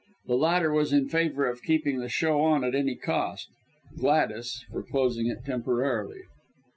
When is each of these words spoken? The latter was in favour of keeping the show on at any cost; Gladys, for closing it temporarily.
The 0.25 0.33
latter 0.35 0.73
was 0.73 0.91
in 0.93 1.09
favour 1.09 1.45
of 1.47 1.61
keeping 1.61 1.99
the 1.99 2.09
show 2.09 2.41
on 2.41 2.63
at 2.63 2.73
any 2.73 2.95
cost; 2.95 3.49
Gladys, 3.99 4.65
for 4.71 4.81
closing 4.81 5.27
it 5.27 5.45
temporarily. 5.45 6.21